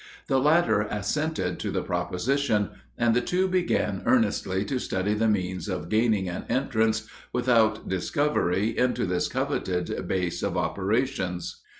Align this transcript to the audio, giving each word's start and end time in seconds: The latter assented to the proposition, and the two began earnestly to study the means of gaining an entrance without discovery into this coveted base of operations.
The 0.25 0.39
latter 0.39 0.81
assented 0.81 1.59
to 1.59 1.69
the 1.69 1.83
proposition, 1.83 2.71
and 2.97 3.15
the 3.15 3.21
two 3.21 3.47
began 3.47 4.01
earnestly 4.07 4.65
to 4.65 4.79
study 4.79 5.13
the 5.13 5.27
means 5.27 5.67
of 5.69 5.89
gaining 5.89 6.27
an 6.27 6.45
entrance 6.49 7.05
without 7.31 7.87
discovery 7.87 8.75
into 8.75 9.05
this 9.05 9.27
coveted 9.27 10.07
base 10.07 10.41
of 10.41 10.57
operations. 10.57 11.61